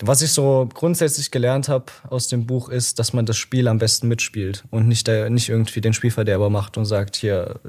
Was 0.00 0.22
ich 0.22 0.32
so 0.32 0.68
grundsätzlich 0.72 1.30
gelernt 1.30 1.68
habe 1.68 1.86
aus 2.08 2.28
dem 2.28 2.46
Buch 2.46 2.68
ist, 2.68 2.98
dass 2.98 3.12
man 3.12 3.26
das 3.26 3.36
Spiel 3.36 3.66
am 3.66 3.78
besten 3.78 4.06
mitspielt 4.06 4.64
und 4.70 4.86
nicht, 4.86 5.08
der, 5.08 5.28
nicht 5.28 5.48
irgendwie 5.48 5.80
den 5.80 5.92
Spielverderber 5.92 6.50
macht 6.50 6.76
und 6.76 6.84
sagt, 6.84 7.16
hier, 7.16 7.60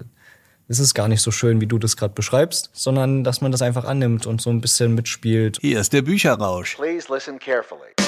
es 0.68 0.80
ist 0.80 0.94
gar 0.94 1.08
nicht 1.08 1.22
so 1.22 1.32
schön, 1.32 1.60
wie 1.60 1.66
du 1.66 1.80
das 1.80 1.98
gerade 1.98 2.14
beschreibst, 2.14 2.70
sondern 2.74 3.24
dass 3.24 3.42
man 3.42 3.52
das 3.52 3.64
einfach 3.64 3.86
annimmt 3.86 4.28
und 4.28 4.42
so 4.42 4.52
ein 4.52 4.62
bisschen 4.62 4.94
mitspielt. 4.94 5.58
Hier 5.60 5.80
ist 5.80 5.92
der 5.92 6.04
Bücherrausch. 6.04 6.76
Please 6.76 7.12
listen 7.12 7.40
carefully. 7.40 7.99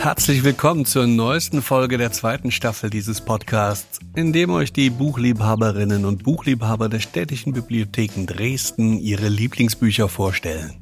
Herzlich 0.00 0.44
willkommen 0.44 0.86
zur 0.86 1.06
neuesten 1.06 1.60
Folge 1.60 1.98
der 1.98 2.10
zweiten 2.10 2.50
Staffel 2.50 2.88
dieses 2.88 3.20
Podcasts, 3.20 3.98
in 4.16 4.32
dem 4.32 4.48
euch 4.50 4.72
die 4.72 4.88
Buchliebhaberinnen 4.88 6.06
und 6.06 6.24
Buchliebhaber 6.24 6.88
der 6.88 7.00
städtischen 7.00 7.52
Bibliotheken 7.52 8.24
Dresden 8.24 8.98
ihre 8.98 9.28
Lieblingsbücher 9.28 10.08
vorstellen. 10.08 10.72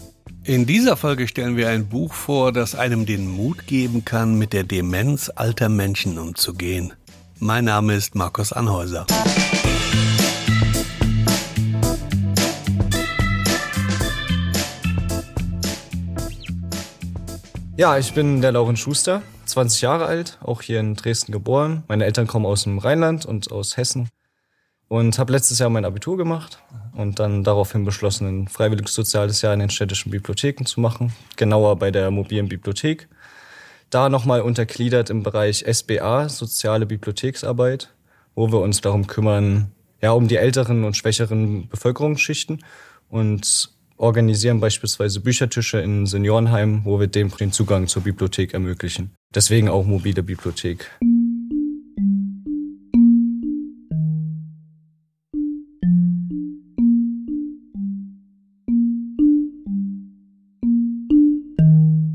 In 0.45 0.67
dieser 0.67 0.97
Folge 0.97 1.27
stellen 1.27 1.57
wir 1.57 1.69
ein 1.69 1.89
Buch 1.89 2.15
vor, 2.15 2.53
das 2.53 2.77
einem 2.77 3.07
den 3.07 3.29
Mut 3.29 3.67
geben 3.67 4.05
kann, 4.05 4.39
mit 4.39 4.53
der 4.53 4.63
Demenz 4.63 5.33
alter 5.35 5.69
Menschen 5.69 6.17
umzugehen. 6.17 6.93
Mein 7.41 7.65
Name 7.65 7.95
ist 7.95 8.15
Markus 8.15 8.53
Anhäuser. 8.53 9.05
Ja, 17.79 17.97
ich 17.97 18.13
bin 18.13 18.41
der 18.41 18.51
Lauren 18.51 18.77
Schuster, 18.77 19.23
20 19.45 19.83
Jahre 19.83 20.07
alt, 20.07 20.37
auch 20.43 20.63
hier 20.63 20.81
in 20.81 20.97
Dresden 20.97 21.31
geboren. 21.31 21.85
Meine 21.87 22.07
Eltern 22.07 22.27
kommen 22.27 22.45
aus 22.45 22.65
dem 22.65 22.79
Rheinland 22.79 23.25
und 23.25 23.53
aus 23.53 23.77
Hessen 23.77 24.09
und 24.89 25.17
habe 25.17 25.31
letztes 25.31 25.61
Jahr 25.61 25.71
mein 25.71 25.85
Abitur 25.85 26.17
gemacht 26.17 26.61
und 26.97 27.21
dann 27.21 27.45
daraufhin 27.45 27.85
beschlossen, 27.85 28.27
ein 28.27 28.49
freiwilliges 28.49 28.95
soziales 28.95 29.43
Jahr 29.43 29.55
in 29.55 29.61
den 29.61 29.71
städtischen 29.71 30.11
Bibliotheken 30.11 30.65
zu 30.65 30.81
machen, 30.81 31.13
genauer 31.37 31.79
bei 31.79 31.93
der 31.93 32.11
mobilen 32.11 32.49
Bibliothek. 32.49 33.09
Da 33.91 34.09
nochmal 34.09 34.41
untergliedert 34.41 35.09
im 35.09 35.23
Bereich 35.23 35.65
SBA, 35.65 36.29
soziale 36.29 36.85
Bibliotheksarbeit, 36.85 37.95
wo 38.35 38.51
wir 38.51 38.59
uns 38.59 38.81
darum 38.81 39.07
kümmern, 39.07 39.71
ja, 40.03 40.11
um 40.11 40.27
die 40.27 40.37
älteren 40.37 40.83
und 40.83 40.97
schwächeren 40.97 41.69
Bevölkerungsschichten 41.69 42.65
und 43.09 43.78
organisieren 43.99 44.61
beispielsweise 44.61 45.21
Büchertische 45.21 45.79
in 45.81 46.07
Seniorenheimen, 46.07 46.85
wo 46.85 47.01
wir 47.01 47.09
dem 47.09 47.31
den 47.37 47.53
Zugang 47.53 47.87
zur 47.89 48.03
Bibliothek 48.03 48.55
ermöglichen. 48.55 49.11
Deswegen 49.35 49.69
auch 49.69 49.85
mobile 49.85 50.23
Bibliothek. 50.23 50.91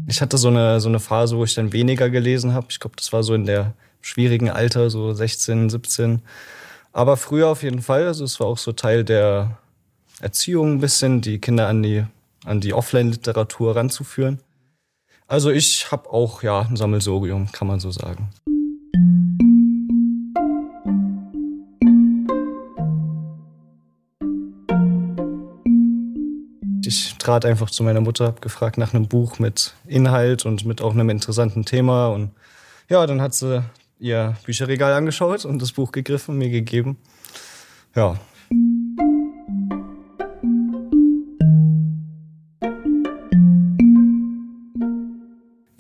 Ich 0.07 0.21
hatte 0.21 0.37
so 0.37 0.47
eine, 0.47 0.79
so 0.79 0.89
eine 0.89 0.99
Phase, 0.99 1.37
wo 1.37 1.43
ich 1.43 1.55
dann 1.55 1.73
weniger 1.73 2.09
gelesen 2.09 2.53
habe. 2.53 2.67
Ich 2.69 2.79
glaube, 2.79 2.95
das 2.95 3.11
war 3.11 3.23
so 3.23 3.33
in 3.33 3.45
der 3.45 3.73
schwierigen 4.01 4.49
Alter, 4.49 4.91
so 4.91 5.11
16, 5.11 5.71
17. 5.71 6.21
Aber 6.91 7.17
früher 7.17 7.47
auf 7.47 7.63
jeden 7.63 7.81
Fall. 7.81 8.05
Also 8.05 8.23
es 8.23 8.39
war 8.39 8.45
auch 8.45 8.59
so 8.59 8.73
Teil 8.73 9.03
der 9.03 9.57
Erziehung 10.19 10.73
ein 10.73 10.79
bisschen, 10.79 11.21
die 11.21 11.39
Kinder 11.39 11.67
an 11.67 11.83
die, 11.83 12.05
an 12.45 12.61
die 12.61 12.73
Offline-Literatur 12.73 13.75
ranzuführen. 13.75 14.39
Also 15.27 15.49
ich 15.49 15.91
habe 15.91 16.09
auch 16.11 16.43
ja 16.43 16.61
ein 16.61 16.75
Sammelsorium, 16.75 17.51
kann 17.51 17.67
man 17.67 17.79
so 17.79 17.91
sagen. 17.91 18.29
Ich 26.85 27.15
trat 27.17 27.45
einfach 27.45 27.69
zu 27.69 27.83
meiner 27.83 28.01
Mutter, 28.01 28.25
habe 28.25 28.41
gefragt 28.41 28.77
nach 28.77 28.93
einem 28.93 29.07
Buch 29.07 29.39
mit 29.39 29.73
Inhalt 29.87 30.45
und 30.45 30.65
mit 30.65 30.81
auch 30.81 30.93
einem 30.93 31.09
interessanten 31.09 31.65
Thema. 31.65 32.07
Und 32.07 32.31
ja, 32.89 33.07
dann 33.07 33.21
hat 33.21 33.33
sie 33.33 33.63
ihr 33.99 34.35
Bücherregal 34.45 34.93
angeschaut 34.93 35.45
und 35.45 35.61
das 35.61 35.71
Buch 35.71 35.91
gegriffen, 35.91 36.37
mir 36.37 36.49
gegeben. 36.49 36.97
Ja, 37.95 38.19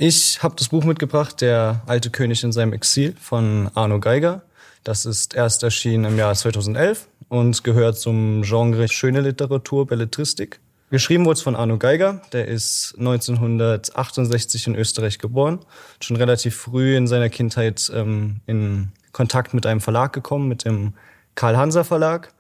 Ich 0.05 0.43
habe 0.43 0.53
das 0.57 0.67
Buch 0.67 0.83
mitgebracht, 0.83 1.39
Der 1.39 1.81
alte 1.85 2.09
König 2.09 2.43
in 2.43 2.51
seinem 2.51 2.73
Exil 2.73 3.15
von 3.17 3.71
Arno 3.73 4.01
Geiger. 4.01 4.41
Das 4.83 5.05
ist 5.05 5.33
erst 5.33 5.63
erschienen 5.63 6.03
im 6.03 6.17
Jahr 6.17 6.35
2011 6.35 7.07
und 7.29 7.63
gehört 7.63 7.97
zum 7.97 8.41
Genre 8.41 8.89
schöne 8.89 9.21
Literatur, 9.21 9.87
Belletristik. 9.87 10.59
Geschrieben 10.89 11.23
wurde 11.23 11.37
es 11.37 11.41
von 11.41 11.55
Arno 11.55 11.77
Geiger, 11.77 12.21
der 12.33 12.49
ist 12.49 12.95
1968 12.99 14.67
in 14.67 14.75
Österreich 14.75 15.19
geboren, 15.19 15.59
schon 16.01 16.17
relativ 16.17 16.57
früh 16.57 16.97
in 16.97 17.07
seiner 17.07 17.29
Kindheit 17.29 17.89
ähm, 17.95 18.41
in 18.45 18.91
Kontakt 19.13 19.53
mit 19.53 19.65
einem 19.65 19.79
Verlag 19.79 20.11
gekommen, 20.11 20.49
mit 20.49 20.65
dem 20.65 20.95
Karl 21.35 21.55
Hanser 21.55 21.85
Verlag 21.85 22.33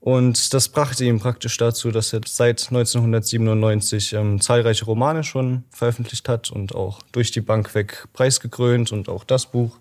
und 0.00 0.54
das 0.54 0.70
brachte 0.70 1.04
ihn 1.04 1.20
praktisch 1.20 1.58
dazu, 1.58 1.90
dass 1.90 2.14
er 2.14 2.22
seit 2.26 2.68
1997 2.68 4.14
ähm, 4.14 4.40
zahlreiche 4.40 4.86
Romane 4.86 5.22
schon 5.24 5.64
veröffentlicht 5.70 6.26
hat 6.26 6.50
und 6.50 6.74
auch 6.74 7.02
durch 7.12 7.32
die 7.32 7.42
Bank 7.42 7.74
weg 7.74 8.08
preisgekrönt 8.14 8.92
und 8.92 9.10
auch 9.10 9.24
das 9.24 9.44
Buch 9.44 9.76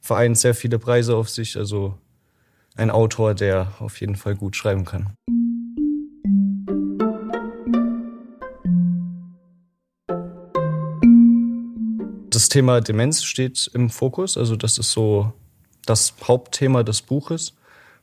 vereint 0.00 0.38
sehr 0.38 0.54
viele 0.54 0.78
Preise 0.78 1.16
auf 1.16 1.28
sich. 1.28 1.56
Also 1.56 1.98
ein 2.76 2.90
Autor, 2.90 3.34
der 3.34 3.72
auf 3.80 4.00
jeden 4.00 4.14
Fall 4.14 4.36
gut 4.36 4.54
schreiben 4.54 4.84
kann. 4.84 5.12
Das 12.30 12.48
Thema 12.48 12.80
Demenz 12.80 13.24
steht 13.24 13.68
im 13.74 13.90
Fokus, 13.90 14.36
also 14.36 14.54
das 14.54 14.78
ist 14.78 14.92
so 14.92 15.32
das 15.86 16.14
Hauptthema 16.22 16.84
des 16.84 17.02
Buches. 17.02 17.54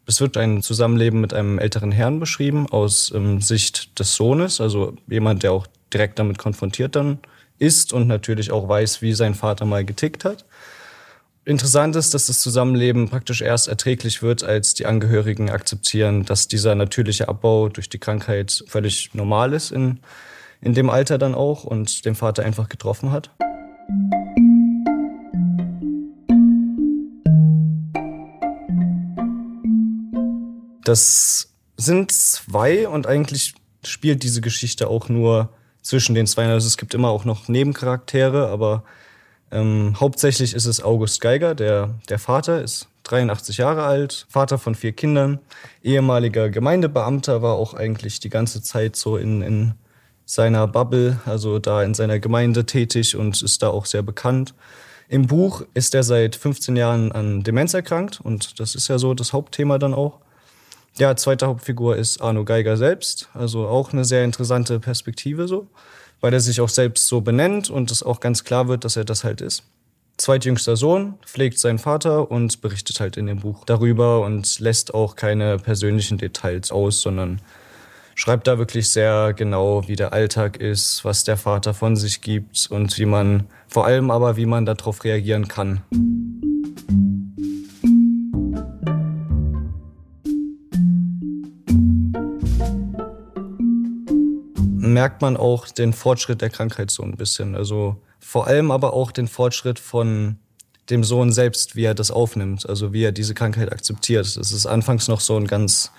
Es 0.06 0.20
wird 0.20 0.36
ein 0.36 0.62
Zusammenleben 0.62 1.22
mit 1.22 1.34
einem 1.34 1.60
älteren 1.60 1.92
Herrn 1.92 2.20
beschrieben 2.20 2.68
aus 2.70 3.12
ähm, 3.16 3.40
Sicht 3.40 3.98
des 4.00 4.16
Sohnes, 4.16 4.60
also 4.60 4.96
jemand, 5.08 5.44
der 5.44 5.54
auch 5.54 5.68
direkt 5.94 6.20
damit 6.20 6.38
konfrontiert 6.38 6.96
dann 6.96 7.20
ist 7.60 7.94
und 7.94 8.08
natürlich 8.08 8.52
auch 8.52 8.68
weiß, 8.68 9.02
wie 9.02 9.14
sein 9.14 9.36
Vater 9.36 9.66
mal 9.66 9.86
getickt 9.86 10.26
hat. 10.26 10.46
Interessant 11.46 11.96
ist, 11.96 12.14
dass 12.14 12.28
das 12.28 12.40
Zusammenleben 12.40 13.10
praktisch 13.10 13.42
erst 13.42 13.68
erträglich 13.68 14.22
wird, 14.22 14.44
als 14.44 14.74
die 14.74 14.86
Angehörigen 14.86 15.50
akzeptieren, 15.50 16.24
dass 16.26 16.48
dieser 16.48 16.74
natürliche 16.76 17.28
Abbau 17.28 17.70
durch 17.70 17.90
die 17.90 18.00
Krankheit 18.00 18.64
völlig 18.68 19.14
normal 19.14 19.54
ist 19.54 19.72
in, 19.72 20.00
in 20.62 20.74
dem 20.74 20.90
Alter 20.90 21.18
dann 21.18 21.36
auch 21.36 21.64
und 21.64 22.06
den 22.06 22.16
Vater 22.16 22.44
einfach 22.44 22.70
getroffen 22.70 23.12
hat. 23.12 23.30
Das 30.84 31.54
sind 31.78 32.12
zwei 32.12 32.88
und 32.88 33.08
eigentlich 33.08 33.56
spielt 33.84 34.24
diese 34.24 34.42
Geschichte 34.42 34.88
auch 34.88 35.10
nur 35.10 35.50
zwischen 35.82 36.16
den 36.16 36.28
zwei. 36.28 36.48
Also 36.48 36.68
es 36.68 36.78
gibt 36.78 36.94
immer 36.94 37.10
auch 37.10 37.26
noch 37.26 37.48
Nebencharaktere, 37.48 38.48
aber 38.48 38.84
ähm, 39.52 39.96
hauptsächlich 40.00 40.54
ist 40.54 40.66
es 40.66 40.84
August 40.84 41.22
Geiger, 41.22 41.56
der, 41.56 41.96
der 42.10 42.20
Vater 42.20 42.62
ist 42.62 42.88
83 43.04 43.58
Jahre 43.58 43.84
alt, 43.84 44.26
Vater 44.30 44.58
von 44.58 44.76
vier 44.76 44.94
Kindern, 44.94 45.40
ehemaliger 45.84 46.50
Gemeindebeamter, 46.50 47.42
war 47.42 47.56
auch 47.56 47.74
eigentlich 47.74 48.20
die 48.20 48.30
ganze 48.30 48.62
Zeit 48.62 48.96
so 48.96 49.18
in, 49.18 49.42
in 49.42 49.74
seiner 50.26 50.68
Bubble, 50.68 51.20
also 51.26 51.60
da 51.60 51.84
in 51.84 51.94
seiner 51.94 52.20
Gemeinde 52.20 52.66
tätig 52.66 53.16
und 53.16 53.42
ist 53.42 53.62
da 53.62 53.70
auch 53.70 53.86
sehr 53.86 54.02
bekannt. 54.02 54.54
Im 55.10 55.28
Buch 55.28 55.64
ist 55.74 55.94
er 55.94 56.04
seit 56.04 56.36
15 56.36 56.76
Jahren 56.76 57.12
an 57.12 57.44
Demenz 57.44 57.74
erkrankt 57.74 58.22
und 58.22 58.60
das 58.60 58.74
ist 58.74 58.88
ja 58.88 58.98
so 58.98 59.14
das 59.14 59.34
Hauptthema 59.34 59.78
dann 59.78 59.94
auch. 59.94 60.20
Ja, 60.98 61.16
zweite 61.16 61.48
Hauptfigur 61.48 61.98
ist 61.98 62.22
Arno 62.22 62.46
Geiger 62.46 62.78
selbst, 62.78 63.30
also 63.34 63.68
auch 63.68 63.94
eine 63.94 64.06
sehr 64.06 64.24
interessante 64.24 64.80
Perspektive 64.80 65.48
so, 65.48 65.68
weil 66.22 66.34
er 66.34 66.40
sich 66.40 66.62
auch 66.62 66.70
selbst 66.70 67.08
so 67.08 67.22
benennt 67.22 67.72
und 67.72 67.90
es 67.90 68.04
auch 68.04 68.20
ganz 68.20 68.44
klar 68.44 68.68
wird, 68.68 68.86
dass 68.86 68.96
er 68.96 69.04
das 69.04 69.24
halt 69.24 69.42
ist. 69.42 69.64
Zweitjüngster 70.18 70.76
Sohn 70.76 71.16
pflegt 71.26 71.58
seinen 71.58 71.80
Vater 71.80 72.30
und 72.30 72.62
berichtet 72.62 73.00
halt 73.00 73.18
in 73.18 73.26
dem 73.26 73.40
Buch 73.40 73.66
darüber 73.66 74.22
und 74.22 74.60
lässt 74.60 74.94
auch 74.94 75.16
keine 75.16 75.58
persönlichen 75.58 76.20
Details 76.20 76.72
aus, 76.72 77.02
sondern 77.02 77.42
schreibt 78.14 78.46
da 78.46 78.60
wirklich 78.60 78.92
sehr 78.92 79.34
genau, 79.34 79.88
wie 79.88 79.96
der 79.96 80.14
Alltag 80.14 80.58
ist, 80.58 81.04
was 81.04 81.24
der 81.24 81.38
Vater 81.38 81.74
von 81.74 81.96
sich 81.96 82.22
gibt 82.22 82.68
und 82.70 82.96
wie 83.00 83.08
man, 83.08 83.48
vor 83.68 83.88
allem 83.88 84.12
aber, 84.12 84.38
wie 84.38 84.46
man 84.46 84.68
darauf 84.68 85.04
reagieren 85.04 85.48
kann. 85.48 85.82
Merkt 94.94 95.22
man 95.22 95.38
auch 95.38 95.68
den 95.68 95.94
Fortschritt 95.94 96.42
der 96.42 96.50
Krankheit 96.50 96.92
so 96.92 97.04
ein 97.04 97.18
bisschen. 97.18 97.56
Also 97.56 97.98
vor 98.20 98.48
allem 98.48 98.72
aber 98.72 98.94
auch 98.94 99.12
den 99.12 99.28
Fortschritt 99.28 99.80
von 99.80 100.38
dem 100.90 101.04
Sohn 101.04 101.32
selbst, 101.32 101.76
wie 101.76 101.84
er 101.84 101.96
das 101.96 102.12
aufnimmt, 102.12 102.68
also 102.68 102.94
wie 102.94 103.04
er 103.04 103.12
diese 103.12 103.34
Krankheit 103.34 103.72
akzeptiert. 103.72 104.38
Das 104.38 104.52
ist 104.52 104.66
anfangs 104.66 105.08
noch 105.08 105.20
so 105.20 105.38
ein 105.38 105.48
ganz 105.48 105.92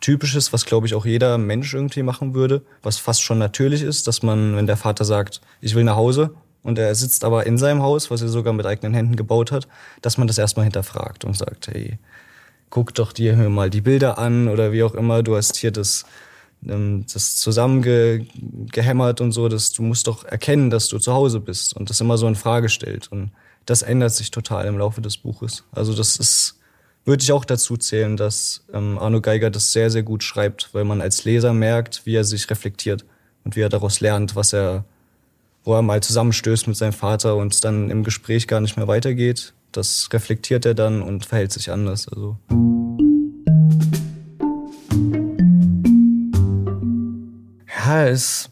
Typisches, 0.00 0.52
was 0.52 0.66
glaube 0.66 0.86
ich 0.86 0.94
auch 0.94 1.06
jeder 1.06 1.38
Mensch 1.38 1.72
irgendwie 1.72 2.02
machen 2.02 2.34
würde, 2.34 2.62
was 2.82 2.98
fast 2.98 3.22
schon 3.22 3.38
natürlich 3.38 3.80
ist, 3.80 4.06
dass 4.06 4.22
man, 4.22 4.54
wenn 4.54 4.66
der 4.66 4.76
Vater 4.76 5.04
sagt, 5.04 5.40
ich 5.62 5.74
will 5.74 5.84
nach 5.84 5.96
Hause 5.96 6.34
und 6.62 6.78
er 6.78 6.94
sitzt 6.94 7.24
aber 7.24 7.46
in 7.46 7.56
seinem 7.56 7.80
Haus, 7.80 8.10
was 8.10 8.20
er 8.20 8.28
sogar 8.28 8.52
mit 8.52 8.66
eigenen 8.66 8.92
Händen 8.92 9.16
gebaut 9.16 9.50
hat, 9.50 9.66
dass 10.02 10.18
man 10.18 10.26
das 10.26 10.36
erstmal 10.36 10.64
hinterfragt 10.64 11.24
und 11.24 11.38
sagt, 11.38 11.68
hey, 11.68 11.98
guck 12.68 12.92
doch 12.94 13.12
dir 13.12 13.36
mal 13.48 13.70
die 13.70 13.80
Bilder 13.80 14.18
an 14.18 14.48
oder 14.48 14.72
wie 14.72 14.82
auch 14.82 14.94
immer, 14.94 15.22
du 15.22 15.36
hast 15.36 15.56
hier 15.56 15.70
das, 15.70 16.04
ähm, 16.68 17.04
das 17.12 17.36
zusammengehämmert 17.36 19.20
und 19.20 19.32
so, 19.32 19.48
dass 19.48 19.72
du 19.72 19.82
musst 19.82 20.06
doch 20.06 20.24
erkennen, 20.24 20.70
dass 20.70 20.88
du 20.88 20.98
zu 20.98 21.12
Hause 21.12 21.40
bist 21.40 21.76
und 21.76 21.90
das 21.90 22.00
immer 22.00 22.18
so 22.18 22.26
in 22.26 22.34
Frage 22.34 22.68
stellt. 22.68 23.10
Und 23.10 23.30
das 23.66 23.82
ändert 23.82 24.12
sich 24.12 24.30
total 24.30 24.66
im 24.66 24.78
Laufe 24.78 25.00
des 25.00 25.16
Buches. 25.16 25.64
Also 25.72 25.94
das 25.94 26.16
ist 26.16 26.58
würde 27.04 27.22
ich 27.22 27.32
auch 27.32 27.44
dazu 27.44 27.76
zählen, 27.76 28.16
dass 28.16 28.64
ähm, 28.72 28.98
Arno 28.98 29.20
Geiger 29.20 29.50
das 29.50 29.72
sehr, 29.72 29.90
sehr 29.90 30.02
gut 30.02 30.22
schreibt, 30.22 30.70
weil 30.72 30.84
man 30.84 31.00
als 31.00 31.24
Leser 31.24 31.52
merkt, 31.52 32.06
wie 32.06 32.14
er 32.14 32.24
sich 32.24 32.48
reflektiert 32.50 33.04
und 33.44 33.56
wie 33.56 33.60
er 33.60 33.68
daraus 33.68 34.00
lernt, 34.00 34.36
was 34.36 34.54
er, 34.54 34.84
wo 35.64 35.74
er 35.74 35.82
mal 35.82 36.02
zusammenstößt 36.02 36.66
mit 36.66 36.76
seinem 36.76 36.94
Vater 36.94 37.36
und 37.36 37.62
dann 37.64 37.90
im 37.90 38.04
Gespräch 38.04 38.48
gar 38.48 38.60
nicht 38.60 38.76
mehr 38.76 38.88
weitergeht. 38.88 39.52
Das 39.72 40.08
reflektiert 40.12 40.64
er 40.64 40.74
dann 40.74 41.02
und 41.02 41.26
verhält 41.26 41.52
sich 41.52 41.70
anders. 41.70 42.08
Also. 42.08 42.38
Ja, 47.84 48.04
ist 48.04 48.50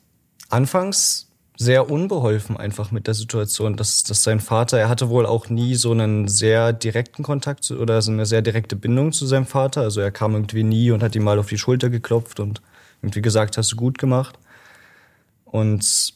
anfangs 0.50 1.30
sehr 1.56 1.90
unbeholfen 1.90 2.56
einfach 2.56 2.90
mit 2.90 3.06
der 3.06 3.14
Situation, 3.14 3.76
dass, 3.76 4.02
dass 4.02 4.22
sein 4.22 4.40
Vater, 4.40 4.78
er 4.78 4.88
hatte 4.88 5.08
wohl 5.08 5.26
auch 5.26 5.48
nie 5.48 5.74
so 5.74 5.92
einen 5.92 6.28
sehr 6.28 6.72
direkten 6.72 7.22
Kontakt 7.22 7.64
zu, 7.64 7.78
oder 7.78 8.02
so 8.02 8.10
eine 8.10 8.26
sehr 8.26 8.42
direkte 8.42 8.76
Bindung 8.76 9.12
zu 9.12 9.26
seinem 9.26 9.46
Vater. 9.46 9.82
Also 9.82 10.00
er 10.00 10.10
kam 10.10 10.34
irgendwie 10.34 10.64
nie 10.64 10.90
und 10.90 11.02
hat 11.02 11.14
ihm 11.14 11.22
mal 11.24 11.38
auf 11.38 11.48
die 11.48 11.58
Schulter 11.58 11.88
geklopft 11.88 12.40
und 12.40 12.60
irgendwie 13.00 13.22
gesagt, 13.22 13.56
hast 13.56 13.72
du 13.72 13.76
gut 13.76 13.98
gemacht. 13.98 14.38
Und 15.44 16.14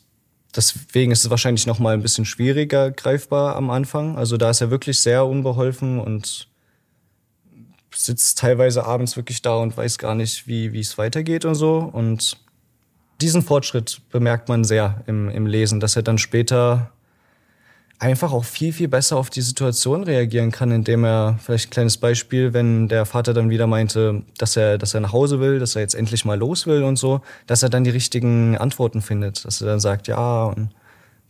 deswegen 0.55 1.13
ist 1.13 1.25
es 1.25 1.31
wahrscheinlich 1.31 1.67
noch 1.67 1.79
mal 1.79 1.95
ein 1.95 2.03
bisschen 2.03 2.25
schwieriger 2.25 2.91
greifbar 2.91 3.57
am 3.57 3.71
Anfang. 3.71 4.19
Also 4.19 4.37
da 4.37 4.51
ist 4.51 4.61
er 4.61 4.71
wirklich 4.71 5.01
sehr 5.01 5.25
unbeholfen 5.27 6.01
und 6.01 6.49
sitzt 7.95 8.39
teilweise 8.39 8.85
abends 8.85 9.17
wirklich 9.17 9.41
da 9.43 9.57
und 9.57 9.77
weiß 9.77 9.99
gar 9.99 10.15
nicht, 10.15 10.47
wie, 10.47 10.73
wie 10.73 10.81
es 10.81 10.99
weitergeht 10.99 11.45
und 11.45 11.55
so. 11.55 11.79
Und 11.79 12.39
diesen 13.21 13.43
Fortschritt 13.43 14.01
bemerkt 14.11 14.49
man 14.49 14.65
sehr 14.65 15.03
im, 15.07 15.29
im 15.29 15.47
Lesen, 15.47 15.81
dass 15.81 15.97
er 15.97 16.03
dann 16.03 16.19
später 16.19 16.91
einfach 17.99 18.33
auch 18.33 18.45
viel, 18.45 18.73
viel 18.73 18.89
besser 18.89 19.17
auf 19.17 19.31
die 19.31 19.41
Situation 19.41 20.05
reagieren 20.05 20.51
kann, 20.51 20.71
indem 20.71 21.05
er, 21.05 21.39
vielleicht 21.43 21.69
ein 21.69 21.71
kleines 21.71 21.97
Beispiel, 21.97 22.53
wenn 22.53 22.89
der 22.89 23.07
Vater 23.07 23.33
dann 23.33 23.49
wieder 23.49 23.67
meinte, 23.67 24.23
dass 24.37 24.57
er, 24.57 24.77
dass 24.77 24.93
er 24.93 25.01
nach 25.01 25.13
Hause 25.13 25.41
will, 25.41 25.59
dass 25.59 25.77
er 25.77 25.83
jetzt 25.83 25.95
endlich 25.95 26.25
mal 26.25 26.39
los 26.39 26.67
will 26.67 26.83
und 26.83 26.97
so, 26.97 27.23
dass 27.47 27.63
er 27.63 27.71
dann 27.71 27.85
die 27.85 27.91
richtigen 27.91 28.57
Antworten 28.59 29.01
findet, 29.01 29.45
dass 29.45 29.63
er 29.63 29.69
dann 29.69 29.81
sagt, 29.81 30.09
ja, 30.09 30.45
und 30.45 30.71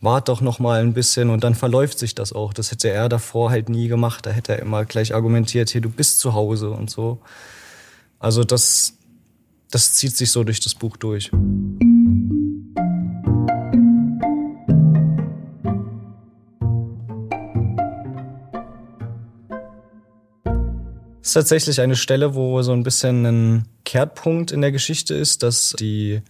wart 0.01 0.27
doch 0.27 0.41
noch 0.41 0.59
mal 0.59 0.81
ein 0.81 0.93
bisschen 0.93 1.29
und 1.29 1.43
dann 1.43 1.55
verläuft 1.55 1.99
sich 1.99 2.13
das 2.13 2.33
auch. 2.33 2.53
Das 2.53 2.71
hätte 2.71 2.89
er 2.89 3.09
davor 3.09 3.49
halt 3.49 3.69
nie 3.69 3.87
gemacht. 3.87 4.25
Da 4.25 4.29
hätte 4.29 4.53
er 4.53 4.59
immer 4.59 4.85
gleich 4.85 5.15
argumentiert, 5.15 5.69
hier, 5.69 5.81
du 5.81 5.89
bist 5.89 6.19
zu 6.19 6.33
Hause 6.33 6.69
und 6.69 6.89
so. 6.89 7.19
Also 8.19 8.43
das, 8.43 8.96
das 9.71 9.93
zieht 9.93 10.15
sich 10.15 10.31
so 10.31 10.43
durch 10.43 10.59
das 10.59 10.75
Buch 10.75 10.97
durch. 10.97 11.31
Es 21.21 21.31
ist 21.31 21.33
tatsächlich 21.33 21.81
eine 21.81 21.97
Stelle, 21.97 22.35
wo 22.35 22.61
so 22.61 22.71
ein 22.71 22.83
bisschen 22.83 23.25
ein 23.25 23.65
Kehrtpunkt 23.83 24.51
in 24.51 24.61
der 24.61 24.71
Geschichte 24.71 25.13
ist, 25.13 25.43
dass 25.43 25.75
die 25.77 26.21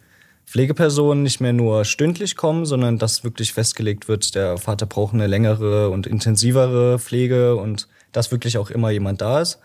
Pflegepersonen 0.48 1.22
nicht 1.22 1.39
mehr 1.39 1.54
nur 1.54 1.86
stündlich 1.86 2.36
kommen, 2.36 2.66
sondern 2.66 2.98
dass 2.98 3.24
wirklich 3.24 3.54
festgelegt 3.54 4.07
wird, 4.07 4.34
der 4.34 4.57
Vater 4.57 4.88
braucht 4.88 5.13
eine 5.13 5.28
längere 5.28 5.89
und 5.89 6.07
intensivere 6.07 6.98
Pflege 6.98 7.57
und 7.57 7.88
dass 8.12 8.31
wirklich 8.31 8.57
auch 8.57 8.72
immer 8.72 8.89
jemand 8.89 9.22
da 9.22 9.42
ist 9.42 9.60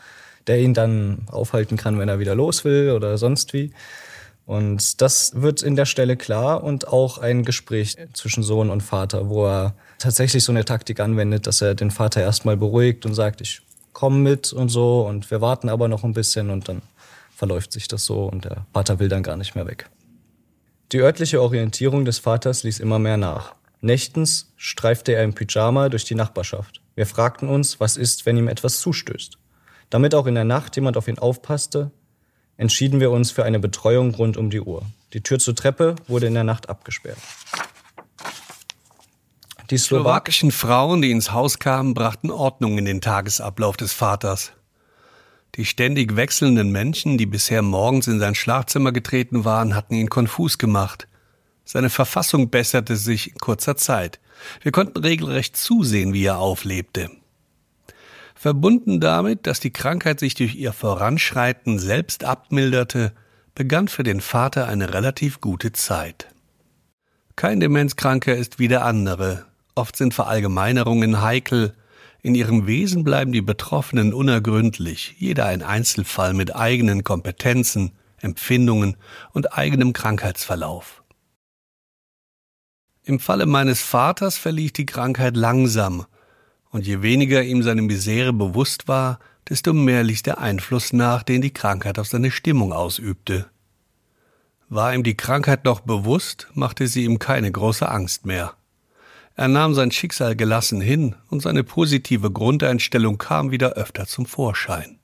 der 0.47 0.61
ihn 0.61 0.75
dann 0.75 1.27
aufhalten 1.31 1.77
kann, 1.77 1.99
wenn 1.99 2.09
er 2.09 2.19
wieder 2.19 2.35
los 2.35 2.65
will 2.65 2.91
oder 2.91 3.19
sonst 3.19 3.53
wie. 3.53 3.73
Und 4.45 5.01
das 5.01 5.41
wird 5.41 5.63
in 5.63 5.77
der 5.77 5.87
Stelle 5.87 6.17
klar 6.17 6.65
und 6.65 6.89
auch 6.89 7.19
ein 7.19 7.45
Gespräch 7.45 7.97
zwischen 8.13 8.43
Sohn 8.43 8.71
und 8.71 8.83
Vater, 8.83 9.29
wo 9.29 9.47
er 9.47 9.75
tatsächlich 9.99 10.43
so 10.43 10.53
eine 10.53 10.65
Taktik 10.65 10.99
anwendet, 11.01 11.47
dass 11.47 11.61
er 11.63 11.75
den 11.75 11.91
Vater 11.91 12.21
erstmal 12.21 12.57
beruhigt 12.57 13.07
und 13.07 13.15
sagt, 13.15 13.41
ich 13.41 13.63
komme 13.93 14.19
mit 14.19 14.53
und 14.53 14.69
so 14.69 15.07
und 15.07 15.31
wir 15.31 15.41
warten 15.41 15.69
aber 15.69 15.87
noch 15.87 16.03
ein 16.03 16.13
bisschen 16.13 16.51
und 16.51 16.69
dann 16.69 16.83
verläuft 17.37 17.73
sich 17.73 17.89
das 17.89 18.05
so 18.05 18.25
und 18.25 18.45
der 18.45 18.67
Vater 18.73 18.99
will 18.99 19.09
dann 19.09 19.23
gar 19.23 19.37
nicht 19.37 19.55
mehr 19.55 19.67
weg. 19.67 19.89
Die 20.91 21.01
örtliche 21.01 21.41
Orientierung 21.41 22.05
des 22.05 22.19
Vaters 22.19 22.65
ließ 22.65 22.81
immer 22.81 22.99
mehr 22.99 23.17
nach. 23.17 23.55
Nächtens 23.81 24.53
streifte 24.57 25.13
er 25.13 25.25
im 25.25 25.35
Pyjama 25.35 25.89
durch 25.89 26.05
die 26.05 26.15
Nachbarschaft. 26.15 26.81
Wir 26.95 27.07
fragten 27.07 27.49
uns, 27.49 27.81
was 27.81 27.97
ist, 27.97 28.27
wenn 28.27 28.37
ihm 28.37 28.49
etwas 28.49 28.81
zustößt. 28.81 29.39
Damit 29.93 30.15
auch 30.15 30.27
in 30.27 30.35
der 30.35 30.45
Nacht 30.45 30.75
jemand 30.77 30.97
auf 30.97 31.07
ihn 31.07 31.19
aufpasste, 31.19 31.91
entschieden 32.57 32.99
wir 32.99 33.11
uns 33.11 33.31
für 33.31 33.45
eine 33.45 33.59
Betreuung 33.59 34.15
rund 34.15 34.39
um 34.39 34.49
die 34.49 34.63
Uhr. 34.63 34.87
Die 35.13 35.21
Tür 35.21 35.39
zur 35.39 35.55
Treppe 35.55 35.97
wurde 36.09 36.27
in 36.27 36.33
der 36.33 36.45
Nacht 36.45 36.71
abgesperrt. 36.71 37.19
Die 39.69 39.77
slowakischen 39.77 40.51
Frauen, 40.51 41.03
die 41.03 41.11
ins 41.11 41.33
Haus 41.33 41.59
kamen, 41.59 41.93
brachten 41.93 42.31
Ordnung 42.31 42.79
in 42.79 42.87
den 42.87 43.03
Tagesablauf 43.03 43.77
des 43.77 43.93
Vaters. 43.93 44.53
Die 45.57 45.67
ständig 45.67 46.17
wechselnden 46.17 46.73
Menschen, 46.73 47.19
die 47.19 47.27
bisher 47.27 47.61
morgens 47.61 48.07
in 48.07 48.19
sein 48.19 48.35
Schlafzimmer 48.35 48.93
getreten 48.93 49.45
waren, 49.45 49.75
hatten 49.75 49.95
ihn 49.95 50.09
konfus 50.09 50.57
gemacht. 50.57 51.07
Seine 51.67 51.91
Verfassung 51.91 52.49
besserte 52.49 52.97
sich 52.97 53.33
in 53.33 53.39
kurzer 53.39 53.77
Zeit. 53.77 54.21
Wir 54.63 54.73
konnten 54.73 55.01
regelrecht 55.01 55.55
zusehen, 55.55 56.15
wie 56.15 56.25
er 56.25 56.39
auflebte. 56.39 57.11
Verbunden 58.43 58.99
damit, 58.99 59.47
dass 59.47 59.61
die 59.61 59.73
Krankheit 59.73 60.19
sich 60.19 60.35
durch 60.35 60.57
ihr 60.57 60.73
Voranschreiten 60.73 61.79
selbst 61.79 62.25
abmilderte, 62.25 63.13
begann 63.55 63.87
für 63.87 64.03
den 64.03 64.21
Vater 64.21 64.67
eine 64.67 64.93
relativ 64.93 65.41
gute 65.41 65.71
Zeit. 65.71 66.27
Kein 67.37 67.61
Demenzkranker 67.61 68.35
ist 68.35 68.59
wie 68.59 68.67
der 68.67 68.85
andere. 68.85 69.45
Oft 69.77 69.97
sind 69.97 70.13
Verallgemeinerungen 70.13 71.23
heikel. 71.23 71.77
In 72.21 72.35
ihrem 72.35 72.67
Wesen 72.67 73.05
bleiben 73.05 73.31
die 73.31 73.43
Betroffenen 73.43 74.13
unergründlich, 74.13 75.15
jeder 75.19 75.47
ein 75.47 75.63
Einzelfall 75.63 76.35
mit 76.35 76.57
eigenen 76.57 77.05
Kompetenzen, 77.05 77.93
Empfindungen 78.21 78.97
und 79.33 79.57
eigenem 79.57 79.93
Krankheitsverlauf. 79.93 81.05
Im 83.05 83.21
Falle 83.21 83.47
meines 83.47 83.83
Vaters 83.83 84.37
verlief 84.37 84.73
die 84.73 84.87
Krankheit 84.87 85.37
langsam 85.37 86.07
und 86.73 86.87
je 86.87 87.03
weniger 87.03 87.43
ihm 87.45 87.63
seine 87.63 87.83
Misere 87.83 88.33
bewusst 88.33 88.89
war, 88.89 89.21
desto 89.49 89.73
mehr 89.73 90.03
ließ 90.03 90.23
der 90.23 90.39
Einfluss 90.39 90.93
nach, 90.93 91.23
den 91.23 91.43
die 91.43 91.53
Krankheit 91.53 91.99
auf 91.99 92.09
seine 92.09 92.31
Stimmung 92.31 92.73
ausübte. 92.73 93.47
War 94.69 94.95
ihm 94.95 95.03
die 95.03 95.17
Krankheit 95.17 95.65
noch 95.65 95.81
bewusst, 95.81 96.49
machte 96.55 96.87
sie 96.89 97.05
ihm 97.05 97.19
keine 97.19 97.53
große 97.53 97.89
Angst 97.89 98.25
mehr. 98.25 98.55
Er 99.35 99.49
nahm 99.49 99.75
sein 99.75 99.91
Schicksal 99.91 100.35
gelassen 100.35 100.81
hin, 100.81 101.15
und 101.29 101.43
seine 101.43 101.63
positive 101.63 102.31
Grundeinstellung 102.31 103.19
kam 103.19 103.51
wieder 103.51 103.73
öfter 103.73 104.07
zum 104.07 104.25
Vorschein. 104.25 104.99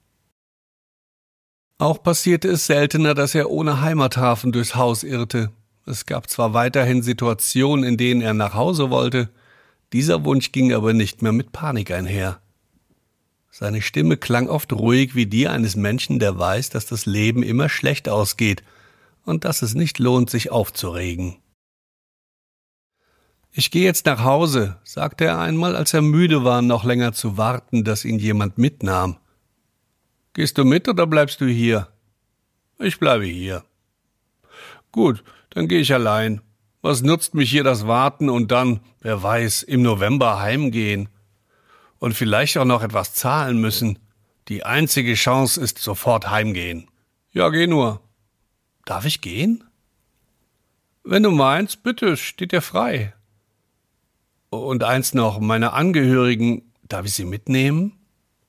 Auch 1.78 2.02
passierte 2.02 2.48
es 2.48 2.66
seltener, 2.66 3.14
dass 3.14 3.34
er 3.34 3.50
ohne 3.50 3.80
Heimathafen 3.82 4.52
durchs 4.52 4.75
Haus 4.75 5.02
irrte. 5.02 5.50
Es 5.87 6.06
gab 6.06 6.28
zwar 6.28 6.54
weiterhin 6.54 7.02
Situationen, 7.02 7.84
in 7.84 7.96
denen 7.96 8.20
er 8.20 8.34
nach 8.34 8.54
Hause 8.54 8.90
wollte, 8.90 9.30
dieser 9.92 10.25
Wunsch 10.25 10.52
ging 10.52 10.73
aber 10.73 10.92
nicht 10.92 11.23
mehr 11.23 11.33
mit 11.33 11.52
Panik 11.52 11.90
einher. 11.90 12.40
Seine 13.50 13.83
Stimme 13.83 14.16
klang 14.16 14.49
oft 14.49 14.73
ruhig 14.73 15.14
wie 15.14 15.26
die 15.26 15.49
eines 15.49 15.75
Menschen, 15.75 16.18
der 16.18 16.38
weiß, 16.38 16.71
dass 16.71 16.87
das 16.87 17.07
Leben 17.07 17.42
immer 17.42 17.68
schlecht 17.68 18.09
ausgeht 18.09 18.62
und 19.25 19.45
dass 19.45 19.62
es 19.62 19.75
nicht 19.75 19.99
lohnt, 19.99 20.30
sich 20.30 20.50
aufzuregen. 20.50 21.37
Ich 23.50 23.71
gehe 23.71 23.85
jetzt 23.85 24.07
nach 24.07 24.23
Hause, 24.23 24.76
sagte 24.85 25.25
er 25.25 25.40
einmal, 25.40 25.75
als 25.75 25.92
er 25.95 26.02
müde 26.02 26.45
war, 26.45 26.62
noch 26.62 26.85
länger 26.85 27.12
zu 27.12 27.37
warten, 27.37 27.83
dass 27.83 28.04
ihn 28.04 28.18
jemand 28.18 28.59
mitnahm. 28.59 29.16
Gehst 30.35 30.59
du 30.59 30.64
mit 30.64 30.87
oder 30.88 31.07
bleibst 31.07 31.40
du 31.40 31.47
hier? 31.47 31.88
Ich 32.78 33.00
bleibe 33.00 33.25
hier. 33.25 33.64
Gut, 34.92 35.25
dann 35.50 35.66
gehe 35.66 35.80
ich 35.80 35.92
allein. 35.92 36.40
Was 36.80 37.02
nutzt 37.02 37.35
mich 37.35 37.50
hier 37.50 37.64
das 37.64 37.87
Warten 37.87 38.28
und 38.28 38.50
dann, 38.50 38.80
wer 39.00 39.23
weiß, 39.23 39.62
im 39.64 39.82
November 39.82 40.40
heimgehen? 40.40 41.08
Und 41.99 42.14
vielleicht 42.14 42.56
auch 42.58 42.64
noch 42.64 42.82
etwas 42.82 43.14
zahlen 43.14 43.61
müssen. 43.61 43.99
Die 44.47 44.64
einzige 44.64 45.14
Chance 45.14 45.61
ist 45.61 45.78
sofort 45.78 46.30
heimgehen. 46.30 46.88
Ja, 47.32 47.49
geh 47.49 47.66
nur. 47.66 48.00
Darf 48.85 49.04
ich 49.04 49.20
gehen? 49.20 49.64
Wenn 51.02 51.23
du 51.23 51.30
meinst, 51.30 51.82
bitte, 51.82 52.16
steht 52.16 52.52
dir 52.52 52.62
frei. 52.62 53.14
Und 54.50 54.85
eins 54.85 55.12
noch, 55.12 55.40
meine 55.40 55.73
Angehörigen, 55.73 56.73
darf 56.82 57.04
ich 57.04 57.14
sie 57.14 57.25
mitnehmen? 57.25 57.99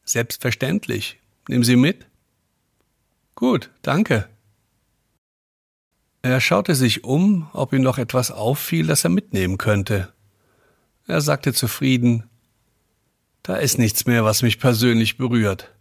Selbstverständlich. 0.06 1.20
Nimm 1.48 1.64
sie 1.64 1.76
mit. 1.76 2.06
Gut, 3.36 3.72
danke. 3.82 4.30
Er 6.22 6.42
schaute 6.42 6.76
sich 6.76 7.04
um, 7.06 7.50
ob 7.54 7.72
ihm 7.72 7.82
noch 7.82 7.98
etwas 7.98 8.32
auffiel, 8.32 8.88
das 8.88 9.04
er 9.04 9.10
mitnehmen 9.10 9.58
könnte. 9.58 10.12
Er 11.08 11.22
sagte 11.22 11.54
zufrieden 11.54 12.30
Da 13.42 13.56
ist 13.56 13.80
nichts 13.80 14.06
mehr, 14.06 14.26
was 14.26 14.42
mich 14.42 14.60
persönlich 14.60 15.18
berührt. 15.18 15.74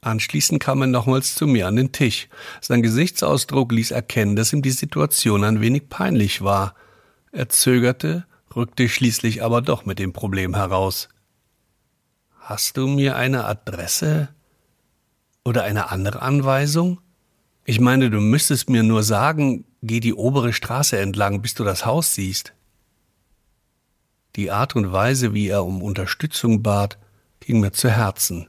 Anschließend 0.00 0.60
kam 0.60 0.80
er 0.82 0.86
nochmals 0.86 1.34
zu 1.34 1.46
mir 1.46 1.66
an 1.66 1.76
den 1.76 1.92
Tisch. 1.92 2.28
Sein 2.60 2.82
Gesichtsausdruck 2.82 3.72
ließ 3.72 3.90
erkennen, 3.90 4.36
dass 4.36 4.52
ihm 4.52 4.62
die 4.62 4.70
Situation 4.70 5.44
ein 5.44 5.60
wenig 5.60 5.88
peinlich 5.88 6.42
war. 6.42 6.74
Er 7.32 7.48
zögerte, 7.48 8.26
rückte 8.54 8.88
schließlich 8.88 9.42
aber 9.42 9.60
doch 9.60 9.86
mit 9.86 9.98
dem 9.98 10.12
Problem 10.12 10.54
heraus. 10.54 11.08
Hast 12.38 12.76
du 12.76 12.86
mir 12.86 13.16
eine 13.16 13.44
Adresse 13.44 14.28
oder 15.44 15.64
eine 15.64 15.90
andere 15.90 16.22
Anweisung? 16.22 17.00
Ich 17.70 17.80
meine, 17.80 18.08
du 18.08 18.18
müsstest 18.18 18.70
mir 18.70 18.82
nur 18.82 19.02
sagen, 19.02 19.66
geh 19.82 20.00
die 20.00 20.14
obere 20.14 20.54
Straße 20.54 20.98
entlang, 20.98 21.42
bis 21.42 21.52
du 21.52 21.64
das 21.64 21.84
Haus 21.84 22.14
siehst. 22.14 22.54
Die 24.36 24.50
Art 24.50 24.74
und 24.74 24.90
Weise, 24.90 25.34
wie 25.34 25.48
er 25.48 25.66
um 25.66 25.82
Unterstützung 25.82 26.62
bat, 26.62 26.96
ging 27.40 27.60
mir 27.60 27.72
zu 27.72 27.90
Herzen. 27.90 28.48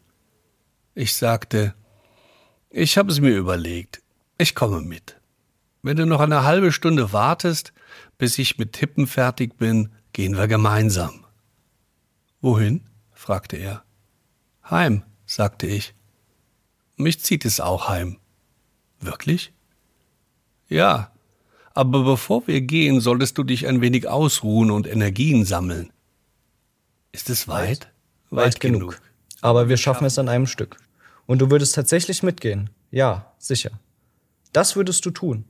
Ich 0.95 1.15
sagte, 1.15 1.75
ich 2.69 2.97
habe 2.97 3.11
es 3.11 3.19
mir 3.19 3.35
überlegt, 3.35 4.01
ich 4.37 4.55
komme 4.55 4.79
mit. 4.79 5.19
Wenn 5.81 5.97
du 5.97 6.05
noch 6.05 6.21
eine 6.21 6.45
halbe 6.45 6.71
Stunde 6.71 7.11
wartest, 7.11 7.73
bis 8.17 8.39
ich 8.39 8.57
mit 8.57 8.71
Tippen 8.71 9.05
fertig 9.05 9.57
bin, 9.57 9.89
gehen 10.13 10.37
wir 10.37 10.47
gemeinsam. 10.47 11.25
Wohin? 12.39 12.85
fragte 13.11 13.57
er. 13.57 13.83
Heim, 14.69 15.03
sagte 15.25 15.67
ich. 15.67 15.93
Mich 16.95 17.19
zieht 17.19 17.43
es 17.43 17.59
auch 17.59 17.89
heim. 17.89 18.17
Wirklich? 18.99 19.53
Ja, 20.67 21.11
aber 21.73 22.03
bevor 22.03 22.45
wir 22.47 22.61
gehen, 22.61 22.99
solltest 22.99 23.37
du 23.37 23.43
dich 23.43 23.67
ein 23.67 23.81
wenig 23.81 24.07
ausruhen 24.07 24.71
und 24.71 24.87
Energien 24.87 25.45
sammeln. 25.45 25.91
Ist 27.11 27.29
es 27.29 27.47
weit? 27.47 27.91
Weit, 28.29 28.45
weit 28.45 28.59
genug. 28.59 28.79
genug. 28.79 29.01
Aber 29.41 29.69
wir 29.69 29.77
schaffen 29.77 30.05
es 30.05 30.19
an 30.19 30.29
einem 30.29 30.45
Stück. 30.45 30.77
Und 31.25 31.39
du 31.39 31.49
würdest 31.49 31.75
tatsächlich 31.75 32.23
mitgehen. 32.23 32.69
Ja, 32.91 33.31
sicher. 33.37 33.71
Das 34.51 34.75
würdest 34.75 35.05
du 35.05 35.11
tun. 35.11 35.45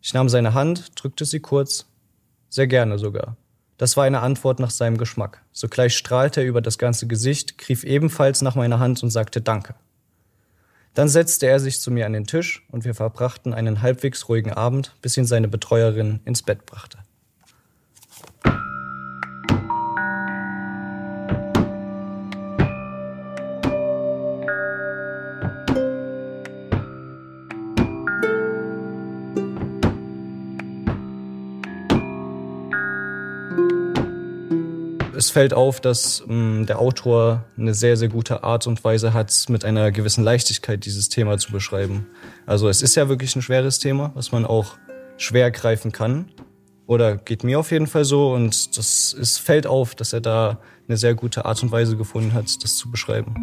Ich 0.00 0.14
nahm 0.14 0.28
seine 0.28 0.54
Hand, 0.54 0.92
drückte 0.94 1.24
sie 1.24 1.40
kurz, 1.40 1.86
sehr 2.48 2.66
gerne 2.66 2.98
sogar. 2.98 3.36
Das 3.78 3.96
war 3.96 4.04
eine 4.04 4.20
Antwort 4.20 4.60
nach 4.60 4.70
seinem 4.70 4.96
Geschmack. 4.96 5.42
Sogleich 5.52 5.96
strahlte 5.96 6.40
er 6.40 6.46
über 6.46 6.60
das 6.60 6.78
ganze 6.78 7.06
Gesicht, 7.06 7.58
griff 7.58 7.84
ebenfalls 7.84 8.42
nach 8.42 8.54
meiner 8.54 8.78
Hand 8.78 9.02
und 9.02 9.10
sagte 9.10 9.40
Danke. 9.40 9.74
Dann 10.94 11.08
setzte 11.08 11.46
er 11.46 11.58
sich 11.58 11.80
zu 11.80 11.90
mir 11.90 12.06
an 12.06 12.12
den 12.12 12.26
Tisch 12.26 12.66
und 12.70 12.84
wir 12.84 12.94
verbrachten 12.94 13.54
einen 13.54 13.80
halbwegs 13.80 14.28
ruhigen 14.28 14.52
Abend, 14.52 14.94
bis 15.00 15.16
ihn 15.16 15.24
seine 15.24 15.48
Betreuerin 15.48 16.20
ins 16.24 16.42
Bett 16.42 16.66
brachte. 16.66 16.98
Fällt 35.32 35.54
auf, 35.54 35.80
dass 35.80 36.22
mh, 36.26 36.34
mm, 36.34 36.66
der 36.66 36.78
Autor 36.78 37.44
eine 37.58 37.74
sehr, 37.74 37.96
sehr 37.96 38.08
gute 38.08 38.44
Art 38.44 38.66
und 38.66 38.84
Weise 38.84 39.12
hat, 39.12 39.46
mit 39.48 39.64
einer 39.64 39.90
gewissen 39.90 40.22
Leichtigkeit 40.22 40.84
dieses 40.84 41.08
Thema 41.08 41.38
zu 41.38 41.50
beschreiben. 41.50 42.06
Also 42.46 42.68
es 42.68 42.82
ist 42.82 42.94
ja 42.94 43.08
wirklich 43.08 43.34
ein 43.34 43.42
schweres 43.42 43.78
Thema, 43.78 44.12
was 44.14 44.30
man 44.30 44.44
auch 44.44 44.76
schwer 45.16 45.50
greifen 45.50 45.90
kann. 45.92 46.26
Oder 46.86 47.16
geht 47.16 47.44
mir 47.44 47.58
auf 47.58 47.70
jeden 47.70 47.86
Fall 47.86 48.04
so. 48.04 48.32
Und 48.32 48.76
das, 48.76 49.16
es 49.18 49.38
fällt 49.38 49.66
auf, 49.66 49.94
dass 49.94 50.12
er 50.12 50.20
da 50.20 50.58
eine 50.88 50.96
sehr 50.96 51.14
gute 51.14 51.44
Art 51.44 51.62
und 51.62 51.72
Weise 51.72 51.96
gefunden 51.96 52.34
hat, 52.34 52.62
das 52.62 52.76
zu 52.76 52.90
beschreiben. 52.90 53.34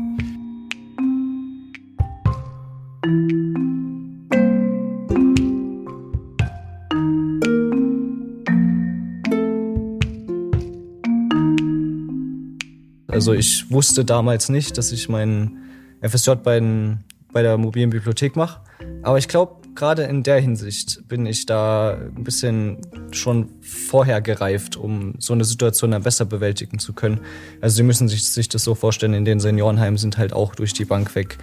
Also 13.20 13.34
ich 13.34 13.70
wusste 13.70 14.06
damals 14.06 14.48
nicht, 14.48 14.78
dass 14.78 14.94
ich 14.94 15.10
meinen 15.10 15.58
FSJ 16.02 16.36
bei, 16.42 16.62
den, 16.62 17.04
bei 17.34 17.42
der 17.42 17.58
mobilen 17.58 17.90
Bibliothek 17.90 18.38
mache. 18.38 18.62
Aber 19.04 19.18
ich 19.18 19.28
glaube, 19.28 19.58
gerade 19.76 20.04
in 20.04 20.24
der 20.24 20.40
Hinsicht 20.40 21.06
bin 21.10 21.26
ich 21.26 21.46
da 21.46 21.98
ein 21.98 22.24
bisschen 22.24 22.78
schon 23.12 23.50
vorher 23.60 24.22
gereift, 24.22 24.78
um 24.78 25.16
so 25.20 25.34
eine 25.34 25.44
Situation 25.44 25.92
dann 25.92 26.04
besser 26.04 26.24
bewältigen 26.24 26.80
zu 26.80 26.94
können. 26.94 27.20
Also 27.60 27.76
Sie 27.76 27.84
müssen 27.84 28.08
sich, 28.08 28.24
sich 28.24 28.48
das 28.48 28.64
so 28.64 28.74
vorstellen, 28.74 29.14
in 29.14 29.26
den 29.26 29.42
Seniorenheimen 29.42 29.98
sind 29.98 30.18
halt 30.18 30.32
auch 30.32 30.56
durch 30.56 30.72
die 30.72 30.86
Bank 30.86 31.14
weg 31.14 31.40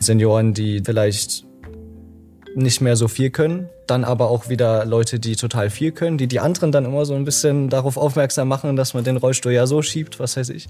Senioren, 0.00 0.54
die 0.54 0.80
vielleicht 0.82 1.44
nicht 2.54 2.80
mehr 2.80 2.96
so 2.96 3.08
viel 3.08 3.30
können, 3.30 3.68
dann 3.86 4.04
aber 4.04 4.30
auch 4.30 4.48
wieder 4.48 4.84
Leute, 4.84 5.18
die 5.18 5.36
total 5.36 5.70
viel 5.70 5.92
können, 5.92 6.18
die 6.18 6.26
die 6.26 6.40
anderen 6.40 6.72
dann 6.72 6.84
immer 6.84 7.04
so 7.04 7.14
ein 7.14 7.24
bisschen 7.24 7.68
darauf 7.68 7.96
aufmerksam 7.96 8.48
machen, 8.48 8.76
dass 8.76 8.94
man 8.94 9.04
den 9.04 9.16
Rollstuhl 9.16 9.52
ja 9.52 9.66
so 9.66 9.82
schiebt, 9.82 10.20
was 10.20 10.36
weiß 10.36 10.50
ich. 10.50 10.68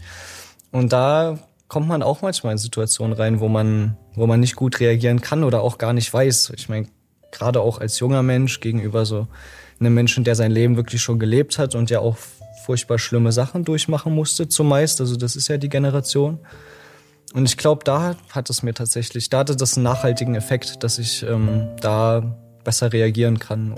Und 0.70 0.92
da 0.92 1.38
kommt 1.68 1.88
man 1.88 2.02
auch 2.02 2.22
manchmal 2.22 2.52
in 2.52 2.58
Situationen 2.58 3.16
rein, 3.16 3.40
wo 3.40 3.48
man, 3.48 3.96
wo 4.14 4.26
man 4.26 4.40
nicht 4.40 4.56
gut 4.56 4.80
reagieren 4.80 5.20
kann 5.20 5.44
oder 5.44 5.62
auch 5.62 5.78
gar 5.78 5.92
nicht 5.92 6.12
weiß. 6.12 6.52
Ich 6.56 6.68
meine, 6.68 6.86
gerade 7.30 7.60
auch 7.60 7.78
als 7.80 7.98
junger 7.98 8.22
Mensch 8.22 8.60
gegenüber 8.60 9.06
so 9.06 9.26
einem 9.80 9.94
Menschen, 9.94 10.24
der 10.24 10.34
sein 10.34 10.52
Leben 10.52 10.76
wirklich 10.76 11.02
schon 11.02 11.18
gelebt 11.18 11.58
hat 11.58 11.74
und 11.74 11.90
ja 11.90 12.00
auch 12.00 12.16
furchtbar 12.64 12.98
schlimme 12.98 13.32
Sachen 13.32 13.64
durchmachen 13.64 14.14
musste, 14.14 14.48
zumeist. 14.48 15.00
Also 15.00 15.16
das 15.16 15.34
ist 15.34 15.48
ja 15.48 15.56
die 15.56 15.68
Generation. 15.68 16.38
Und 17.32 17.46
ich 17.46 17.56
glaube, 17.56 17.82
da 17.84 18.16
hat 18.30 18.50
es 18.50 18.62
mir 18.62 18.74
tatsächlich, 18.74 19.30
da 19.30 19.38
hatte 19.38 19.56
das 19.56 19.76
einen 19.76 19.84
nachhaltigen 19.84 20.34
Effekt, 20.34 20.82
dass 20.84 20.98
ich 20.98 21.22
ähm, 21.22 21.68
da 21.80 22.36
besser 22.62 22.92
reagieren 22.92 23.38
kann. 23.38 23.74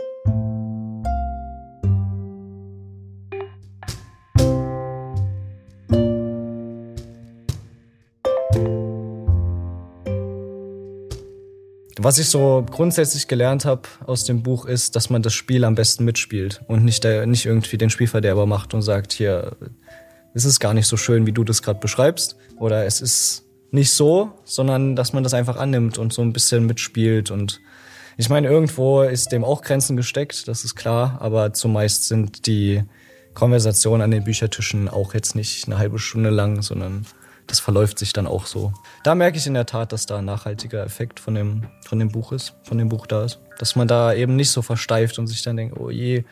Was 11.96 12.18
ich 12.18 12.28
so 12.28 12.66
grundsätzlich 12.70 13.28
gelernt 13.28 13.64
habe 13.64 13.82
aus 14.04 14.24
dem 14.24 14.42
Buch 14.42 14.66
ist, 14.66 14.94
dass 14.94 15.08
man 15.08 15.22
das 15.22 15.32
Spiel 15.32 15.64
am 15.64 15.74
besten 15.74 16.04
mitspielt 16.04 16.60
und 16.66 16.84
nicht, 16.84 17.02
der, 17.02 17.24
nicht 17.24 17.46
irgendwie 17.46 17.78
den 17.78 17.88
Spielverderber 17.88 18.44
macht 18.44 18.74
und 18.74 18.82
sagt, 18.82 19.12
hier, 19.12 19.56
es 20.34 20.44
ist 20.44 20.60
gar 20.60 20.74
nicht 20.74 20.86
so 20.86 20.98
schön, 20.98 21.24
wie 21.24 21.32
du 21.32 21.44
das 21.44 21.62
gerade 21.62 21.80
beschreibst. 21.80 22.36
Oder 22.58 22.84
es 22.84 23.00
ist 23.00 23.43
nicht 23.74 23.90
so, 23.90 24.32
sondern 24.44 24.94
dass 24.94 25.12
man 25.12 25.24
das 25.24 25.34
einfach 25.34 25.56
annimmt 25.56 25.98
und 25.98 26.12
so 26.12 26.22
ein 26.22 26.32
bisschen 26.32 26.64
mitspielt. 26.64 27.32
Und 27.32 27.60
ich 28.16 28.30
meine, 28.30 28.48
irgendwo 28.48 29.02
ist 29.02 29.32
dem 29.32 29.44
auch 29.44 29.62
Grenzen 29.62 29.96
gesteckt, 29.96 30.46
das 30.46 30.64
ist 30.64 30.76
klar, 30.76 31.18
aber 31.20 31.52
zumeist 31.52 32.06
sind 32.06 32.46
die 32.46 32.84
Konversationen 33.34 34.02
an 34.02 34.12
den 34.12 34.22
Büchertischen 34.22 34.88
auch 34.88 35.12
jetzt 35.12 35.34
nicht 35.34 35.66
eine 35.66 35.76
halbe 35.76 35.98
Stunde 35.98 36.30
lang, 36.30 36.62
sondern 36.62 37.04
das 37.48 37.58
verläuft 37.58 37.98
sich 37.98 38.12
dann 38.12 38.28
auch 38.28 38.46
so. 38.46 38.72
Da 39.02 39.16
merke 39.16 39.38
ich 39.38 39.46
in 39.48 39.54
der 39.54 39.66
Tat, 39.66 39.92
dass 39.92 40.06
da 40.06 40.18
ein 40.18 40.24
nachhaltiger 40.24 40.84
Effekt 40.84 41.18
von 41.18 41.34
dem, 41.34 41.64
von 41.84 41.98
dem 41.98 42.12
Buch 42.12 42.30
ist, 42.30 42.54
von 42.62 42.78
dem 42.78 42.88
Buch 42.88 43.08
da 43.08 43.24
ist. 43.24 43.40
Dass 43.58 43.74
man 43.74 43.88
da 43.88 44.14
eben 44.14 44.36
nicht 44.36 44.52
so 44.52 44.62
versteift 44.62 45.18
und 45.18 45.26
sich 45.26 45.42
dann 45.42 45.56
denkt, 45.56 45.76
oh 45.78 45.90
je, 45.90 46.22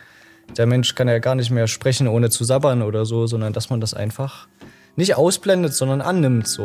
der 0.56 0.66
Mensch 0.66 0.94
kann 0.94 1.08
ja 1.08 1.18
gar 1.18 1.34
nicht 1.34 1.50
mehr 1.50 1.66
sprechen, 1.66 2.06
ohne 2.06 2.30
zu 2.30 2.44
sabbern 2.44 2.82
oder 2.82 3.04
so, 3.04 3.26
sondern 3.26 3.52
dass 3.52 3.68
man 3.68 3.80
das 3.80 3.94
einfach 3.94 4.46
nicht 4.94 5.16
ausblendet, 5.16 5.74
sondern 5.74 6.00
annimmt 6.00 6.46
so. 6.46 6.64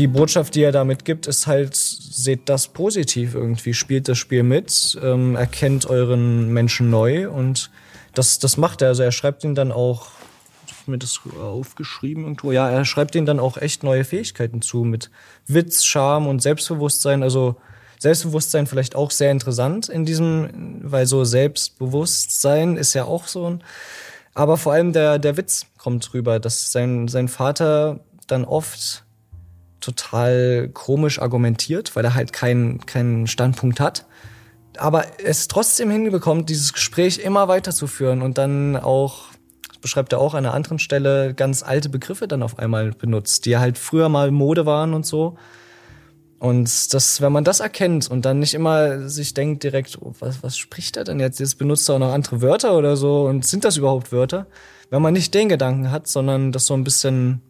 Die 0.00 0.06
Botschaft, 0.06 0.54
die 0.54 0.62
er 0.62 0.72
damit 0.72 1.04
gibt, 1.04 1.26
ist 1.26 1.46
halt, 1.46 1.76
seht 1.76 2.48
das 2.48 2.68
positiv 2.68 3.34
irgendwie, 3.34 3.74
spielt 3.74 4.08
das 4.08 4.16
Spiel 4.16 4.42
mit, 4.42 4.98
ähm, 5.02 5.36
erkennt 5.36 5.84
euren 5.90 6.48
Menschen 6.48 6.88
neu 6.88 7.28
und 7.28 7.70
das, 8.14 8.38
das 8.38 8.56
macht 8.56 8.80
er. 8.80 8.88
Also 8.88 9.02
er 9.02 9.12
schreibt 9.12 9.44
ihn 9.44 9.54
dann 9.54 9.72
auch, 9.72 10.08
ich 10.66 10.86
mir 10.86 10.96
das 10.96 11.20
aufgeschrieben 11.38 12.22
irgendwo, 12.24 12.50
ja, 12.50 12.70
er 12.70 12.86
schreibt 12.86 13.14
ihnen 13.14 13.26
dann 13.26 13.38
auch 13.38 13.58
echt 13.58 13.82
neue 13.82 14.04
Fähigkeiten 14.04 14.62
zu 14.62 14.84
mit 14.84 15.10
Witz, 15.46 15.84
Charme 15.84 16.28
und 16.28 16.40
Selbstbewusstsein. 16.40 17.22
Also 17.22 17.56
Selbstbewusstsein 17.98 18.66
vielleicht 18.66 18.96
auch 18.96 19.10
sehr 19.10 19.30
interessant 19.30 19.90
in 19.90 20.06
diesem, 20.06 20.80
weil 20.82 21.04
so 21.04 21.24
Selbstbewusstsein 21.24 22.78
ist 22.78 22.94
ja 22.94 23.04
auch 23.04 23.26
so 23.26 23.50
ein, 23.50 23.64
aber 24.32 24.56
vor 24.56 24.72
allem 24.72 24.94
der, 24.94 25.18
der 25.18 25.36
Witz 25.36 25.66
kommt 25.76 26.14
rüber, 26.14 26.40
dass 26.40 26.72
sein, 26.72 27.06
sein 27.06 27.28
Vater 27.28 28.00
dann 28.26 28.46
oft 28.46 29.04
total 29.80 30.70
komisch 30.72 31.20
argumentiert, 31.20 31.96
weil 31.96 32.04
er 32.04 32.14
halt 32.14 32.32
keinen 32.32 32.84
keinen 32.86 33.26
Standpunkt 33.26 33.80
hat 33.80 34.06
aber 34.78 35.04
es 35.22 35.48
trotzdem 35.48 35.90
hinbekommt, 35.90 36.48
dieses 36.48 36.72
Gespräch 36.72 37.18
immer 37.18 37.48
weiterzuführen 37.48 38.22
und 38.22 38.38
dann 38.38 38.76
auch, 38.76 39.24
beschreibt 39.80 40.12
er 40.12 40.20
auch 40.20 40.34
an 40.34 40.44
einer 40.44 40.54
anderen 40.54 40.78
Stelle, 40.78 41.34
ganz 41.34 41.62
alte 41.62 41.88
Begriffe 41.88 42.28
dann 42.28 42.42
auf 42.42 42.58
einmal 42.58 42.92
benutzt, 42.92 43.46
die 43.46 43.58
halt 43.58 43.78
früher 43.78 44.08
mal 44.08 44.30
Mode 44.30 44.66
waren 44.66 44.94
und 44.94 45.06
so. 45.06 45.36
Und 46.38 46.94
das, 46.94 47.20
wenn 47.20 47.32
man 47.32 47.44
das 47.44 47.60
erkennt 47.60 48.10
und 48.10 48.24
dann 48.24 48.38
nicht 48.38 48.54
immer 48.54 49.10
sich 49.10 49.34
denkt 49.34 49.62
direkt, 49.62 49.98
oh, 50.00 50.14
was, 50.20 50.42
was 50.42 50.56
spricht 50.56 50.96
er 50.96 51.04
denn 51.04 51.20
jetzt? 51.20 51.38
Jetzt 51.38 51.58
benutzt 51.58 51.86
er 51.88 51.96
auch 51.96 51.98
noch 51.98 52.14
andere 52.14 52.40
Wörter 52.40 52.78
oder 52.78 52.96
so 52.96 53.26
und 53.26 53.44
sind 53.46 53.64
das 53.64 53.76
überhaupt 53.76 54.10
Wörter? 54.10 54.46
Wenn 54.88 55.02
man 55.02 55.12
nicht 55.12 55.34
den 55.34 55.50
Gedanken 55.50 55.90
hat, 55.90 56.08
sondern 56.08 56.50
das 56.50 56.64
so 56.64 56.72
ein 56.72 56.84
bisschen 56.84 57.42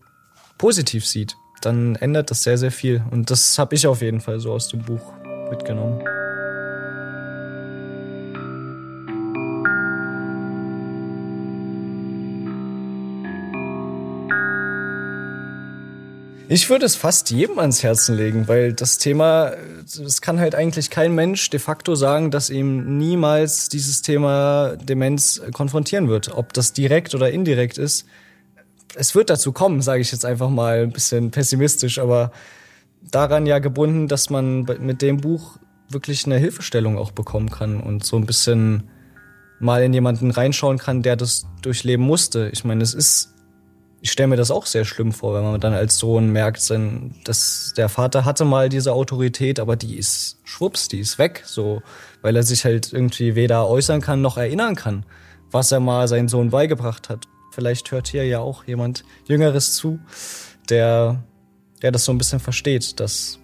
positiv 0.59 1.07
sieht, 1.07 1.37
dann 1.61 1.97
ändert 1.97 2.31
das 2.31 2.43
sehr, 2.43 2.59
sehr 2.59 2.73
viel. 2.73 3.03
Und 3.11 3.31
das 3.31 3.59
habe 3.59 3.75
ich 3.75 3.87
auf 3.87 4.03
jeden 4.03 4.21
Fall 4.21 4.41
so 4.41 4.53
aus 4.53 4.69
dem 4.69 4.81
Buch 4.81 5.13
mitgenommen. 5.51 6.03
Ich 16.53 16.69
würde 16.69 16.85
es 16.85 16.97
fast 16.97 17.31
jedem 17.31 17.61
ans 17.61 17.85
Herzen 17.85 18.17
legen, 18.17 18.49
weil 18.49 18.73
das 18.73 18.99
Thema, 18.99 19.53
es 19.85 20.21
kann 20.21 20.41
halt 20.41 20.57
eigentlich 20.57 20.91
kein 20.91 21.15
Mensch 21.15 21.49
de 21.49 21.61
facto 21.61 21.95
sagen, 21.95 22.33
dass 22.33 22.51
ihm 22.51 22.99
niemals 22.99 23.69
dieses 23.69 24.03
Thema 24.03 24.77
Demenz 24.77 25.41
konfrontieren 25.53 26.09
wird. 26.09 26.37
Ob 26.37 26.53
das 26.53 26.73
direkt 26.73 27.15
oder 27.15 27.31
indirekt 27.31 27.79
ist. 27.79 28.05
Es 28.95 29.15
wird 29.15 29.31
dazu 29.31 29.53
kommen, 29.53 29.83
sage 29.83 30.01
ich 30.01 30.13
jetzt 30.13 30.25
einfach 30.25 30.51
mal 30.51 30.83
ein 30.83 30.93
bisschen 30.93 31.31
pessimistisch, 31.31 31.99
aber 31.99 32.33
daran 33.03 33.47
ja 33.47 33.59
gebunden, 33.59 34.09
dass 34.09 34.31
man 34.31 34.63
mit 34.81 35.03
dem 35.03 35.19
Buch 35.19 35.59
wirklich 35.89 36.27
eine 36.27 36.39
Hilfestellung 36.39 36.99
auch 36.99 37.11
bekommen 37.11 37.51
kann 37.51 37.81
und 37.81 38.05
so 38.05 38.17
ein 38.17 38.27
bisschen 38.27 38.91
mal 39.59 39.83
in 39.83 39.93
jemanden 39.93 40.31
reinschauen 40.31 40.79
kann, 40.79 41.03
der 41.03 41.17
das 41.17 41.47
durchleben 41.63 42.05
musste. 42.05 42.49
Ich 42.53 42.65
meine, 42.65 42.83
es 42.83 42.95
ist 42.95 43.35
ich 44.03 44.11
stelle 44.11 44.29
mir 44.29 44.37
das 44.37 44.51
auch 44.51 44.67
sehr 44.67 44.85
schlimm 44.85 45.13
vor, 45.13 45.35
wenn 45.35 45.45
man 45.45 45.61
dann 45.61 45.75
als 45.75 45.99
Sohn 45.99 46.31
merkt, 46.31 46.73
dass 47.25 47.75
der 47.77 47.89
Vater 47.89 48.25
hatte 48.25 48.45
mal 48.45 48.69
diese 48.69 48.93
Autorität, 48.93 49.61
aber 49.61 49.77
die 49.77 49.97
ist 49.97 50.39
schwupps, 50.45 50.89
die 50.89 51.01
ist 51.01 51.19
weg, 51.19 51.43
so, 51.45 51.83
weil 52.23 52.35
er 52.35 52.43
sich 52.43 52.65
halt 52.65 52.93
irgendwie 52.93 53.35
weder 53.35 53.69
äußern 53.69 54.01
kann 54.01 54.23
noch 54.23 54.39
erinnern 54.39 54.75
kann, 54.75 55.05
was 55.51 55.71
er 55.71 55.81
mal 55.81 56.09
seinem 56.09 56.29
Sohn 56.29 56.51
beigebracht 56.51 57.11
hat. 57.11 57.27
Vielleicht 57.51 57.91
hört 57.91 58.09
hier 58.09 58.27
ja 58.27 58.41
auch 58.41 58.65
jemand 58.65 59.05
Jüngeres 59.27 59.75
zu, 59.75 59.99
der, 60.69 61.23
der 61.83 61.93
das 61.93 62.05
so 62.05 62.13
ein 62.13 62.19
bisschen 62.19 62.41
versteht, 62.41 63.01
dass, 63.01 63.39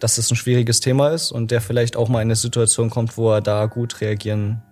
dass 0.00 0.16
das 0.16 0.30
ein 0.30 0.36
schwieriges 0.36 0.80
Thema 0.80 1.10
ist 1.10 1.30
und 1.30 1.50
der 1.50 1.60
vielleicht 1.60 1.96
auch 1.96 2.08
mal 2.08 2.20
in 2.20 2.28
eine 2.28 2.36
Situation 2.36 2.90
kommt, 2.90 3.16
wo 3.16 3.32
er 3.32 3.40
da 3.40 3.66
gut 3.66 4.00
reagieren 4.00 4.62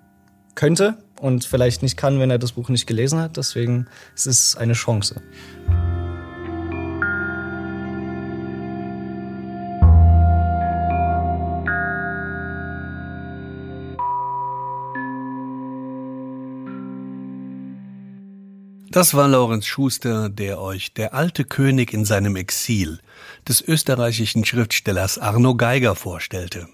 könnte 0.55 0.99
und 1.21 1.45
vielleicht 1.45 1.83
nicht 1.83 1.97
kann, 1.97 2.19
wenn 2.19 2.31
er 2.31 2.39
das 2.39 2.53
Buch 2.53 2.69
nicht 2.69 2.87
gelesen 2.87 3.21
hat. 3.21 3.37
Deswegen 3.37 3.87
es 4.15 4.27
ist 4.27 4.47
es 4.49 4.57
eine 4.57 4.73
Chance. 4.73 5.23
Das 18.97 19.13
war 19.13 19.29
Lorenz 19.29 19.67
Schuster, 19.67 20.31
der 20.31 20.59
euch 20.59 20.95
Der 20.95 21.13
alte 21.13 21.45
König 21.45 21.93
in 21.93 22.07
seinem 22.07 22.35
Exil 22.35 22.99
des 23.47 23.61
österreichischen 23.61 24.43
Schriftstellers 24.47 25.19
Arno 25.19 25.55
Geiger 25.55 25.95
vorstellte. 25.95 26.67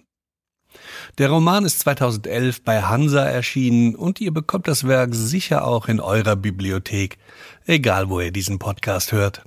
Der 1.19 1.31
Roman 1.31 1.65
ist 1.65 1.81
2011 1.81 2.63
bei 2.63 2.83
Hansa 2.83 3.25
erschienen 3.25 3.97
und 3.97 4.21
ihr 4.21 4.33
bekommt 4.33 4.69
das 4.69 4.87
Werk 4.87 5.17
sicher 5.17 5.67
auch 5.67 5.89
in 5.89 5.99
eurer 5.99 6.37
Bibliothek, 6.37 7.19
egal 7.67 8.09
wo 8.09 8.21
ihr 8.21 8.31
diesen 8.31 8.61
Podcast 8.61 9.11
hört. 9.11 9.43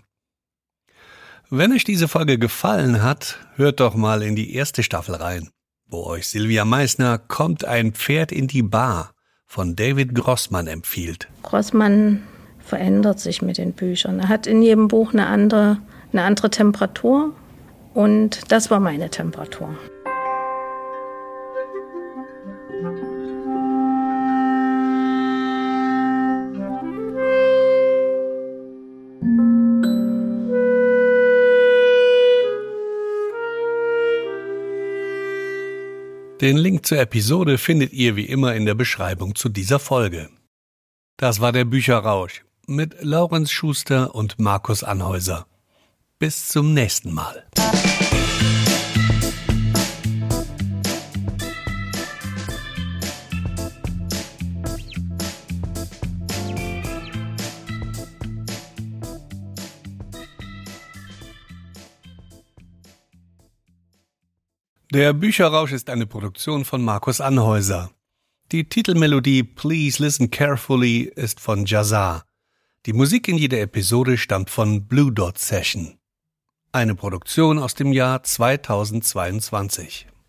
Wenn 1.49 1.71
euch 1.71 1.85
diese 1.85 2.09
Folge 2.09 2.37
gefallen 2.37 3.01
hat, 3.01 3.39
hört 3.55 3.79
doch 3.79 3.95
mal 3.95 4.21
in 4.21 4.35
die 4.35 4.53
erste 4.53 4.83
Staffel 4.83 5.15
rein, 5.15 5.49
wo 5.87 6.03
euch 6.03 6.27
Silvia 6.27 6.65
Meissner 6.65 7.19
Kommt 7.19 7.63
ein 7.63 7.93
Pferd 7.93 8.33
in 8.33 8.49
die 8.49 8.63
Bar 8.63 9.13
von 9.45 9.77
David 9.77 10.13
Grossmann 10.13 10.67
empfiehlt. 10.67 11.29
Grossmann 11.41 12.21
verändert 12.65 13.19
sich 13.19 13.41
mit 13.41 13.57
den 13.57 13.73
Büchern. 13.73 14.19
Er 14.19 14.29
hat 14.29 14.47
in 14.47 14.61
jedem 14.61 14.87
Buch 14.87 15.13
eine 15.13 15.27
andere, 15.27 15.77
eine 16.11 16.23
andere 16.23 16.49
Temperatur 16.49 17.33
und 17.93 18.51
das 18.51 18.71
war 18.71 18.79
meine 18.79 19.09
Temperatur. 19.09 19.69
Den 36.41 36.57
Link 36.57 36.85
zur 36.85 36.99
Episode 36.99 37.57
findet 37.57 37.93
ihr 37.93 38.15
wie 38.15 38.25
immer 38.25 38.55
in 38.55 38.65
der 38.65 38.75
Beschreibung 38.75 39.35
zu 39.35 39.49
dieser 39.49 39.79
Folge. 39.79 40.29
Das 41.17 41.39
war 41.39 41.53
der 41.53 41.63
Bücherrausch 41.63 42.43
mit 42.67 42.95
Laurenz 43.01 43.51
Schuster 43.51 44.15
und 44.15 44.39
Markus 44.39 44.83
Anhäuser. 44.83 45.45
Bis 46.19 46.47
zum 46.47 46.73
nächsten 46.73 47.13
Mal. 47.13 47.45
Der 64.95 65.11
Bücherrausch 65.11 65.73
ist 65.73 65.89
eine 65.89 66.05
Produktion 66.05 66.63
von 66.63 66.81
Markus 66.81 67.19
Anhäuser. 67.19 67.91
Die 68.53 68.69
Titelmelodie 68.69 69.43
Please 69.43 70.01
Listen 70.01 70.31
Carefully 70.31 71.11
ist 71.15 71.41
von 71.41 71.65
Jazar. 71.65 72.23
Die 72.85 72.93
Musik 72.93 73.27
in 73.27 73.39
jeder 73.39 73.61
Episode 73.61 74.15
stammt 74.15 74.51
von 74.51 74.85
Blue 74.85 75.11
Dot 75.11 75.39
Session. 75.39 75.97
Eine 76.71 76.93
Produktion 76.93 77.57
aus 77.57 77.73
dem 77.73 77.91
Jahr 77.91 78.21
2022. 78.21 80.05